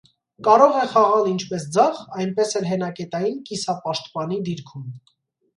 Կարող 0.45 0.77
է 0.83 0.85
խաղալ 0.93 1.27
ինչպես 1.31 1.67
ձախ, 1.75 2.01
այնպես 2.23 2.57
էլ 2.61 2.67
հենակետային 2.71 3.39
կիսապաշտպանի 3.51 4.45
դիրքում։ 4.49 4.91